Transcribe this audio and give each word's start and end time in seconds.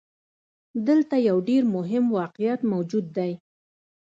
دلته 0.87 1.15
يو 1.29 1.37
ډېر 1.49 1.63
مهم 1.75 2.05
واقعيت 2.19 2.61
موجود 2.71 3.05
دی. 3.17 3.31